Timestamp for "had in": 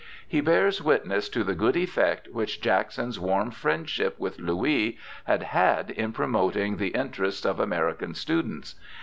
5.43-6.11